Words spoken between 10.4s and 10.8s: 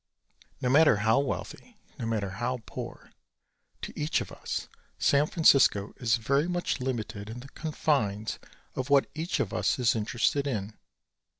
in.